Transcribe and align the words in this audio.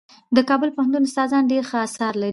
د 0.35 0.37
کابل 0.49 0.69
پوهنتون 0.75 1.03
استادان 1.05 1.43
ډېر 1.51 1.63
ښه 1.69 1.77
اثار 1.87 2.13
لري. 2.21 2.29